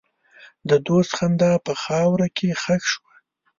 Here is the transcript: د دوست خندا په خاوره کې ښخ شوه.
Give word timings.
د 0.69 0.71
دوست 0.87 1.11
خندا 1.17 1.51
په 1.65 1.73
خاوره 1.83 2.27
کې 2.37 2.49
ښخ 2.61 2.81
شوه. 2.91 3.11